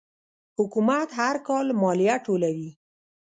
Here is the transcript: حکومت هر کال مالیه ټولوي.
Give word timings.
حکومت 0.57 1.09
هر 1.19 1.35
کال 1.47 1.67
مالیه 1.81 2.15
ټولوي. 2.25 2.69